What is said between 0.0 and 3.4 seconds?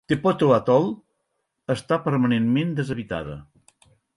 Tepoto Atoll està permanentment deshabitada.